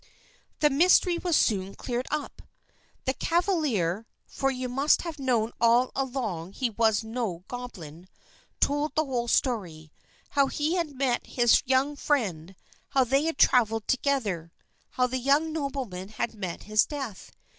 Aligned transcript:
The 0.61 0.71
mystery 0.71 1.19
was 1.19 1.35
soon 1.37 1.75
cleared 1.75 2.07
up. 2.09 2.41
The 3.05 3.13
cavalier 3.13 4.07
(for 4.25 4.49
you 4.49 4.67
must 4.67 5.03
have 5.03 5.19
known 5.19 5.51
all 5.61 5.91
along 5.95 6.53
he 6.53 6.71
was 6.71 7.03
no 7.03 7.43
goblin) 7.47 8.07
told 8.59 8.95
the 8.95 9.05
whole 9.05 9.27
story 9.27 9.91
how 10.29 10.47
he 10.47 10.73
had 10.73 10.95
met 10.95 11.27
his 11.27 11.61
young 11.67 11.95
friend; 11.95 12.55
how 12.89 13.03
they 13.03 13.25
had 13.25 13.37
traveled 13.37 13.87
together; 13.87 14.51
how 14.89 15.05
the 15.05 15.19
young 15.19 15.53
nobleman 15.53 16.09
had 16.09 16.33
met 16.33 16.63
his 16.63 16.87
death. 16.87 17.31